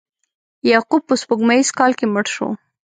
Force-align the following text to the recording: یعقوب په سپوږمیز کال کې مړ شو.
یعقوب 0.71 1.01
په 1.09 1.15
سپوږمیز 1.21 1.67
کال 1.79 1.91
کې 1.99 2.05
مړ 2.13 2.25
شو. 2.35 2.49